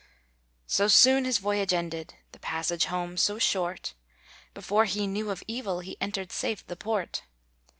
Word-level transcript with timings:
So 0.65 0.87
soon 0.87 1.25
his 1.25 1.37
voyage 1.37 1.73
ended, 1.73 2.15
The 2.31 2.39
passage 2.39 2.85
home 2.85 3.17
so 3.17 3.37
short, 3.37 3.93
Before 4.55 4.85
he 4.85 5.05
knew 5.05 5.29
of 5.29 5.43
evil, 5.47 5.81
He 5.81 5.95
entered 6.01 6.31
safe 6.31 6.65
the 6.65 6.75
port. 6.75 7.21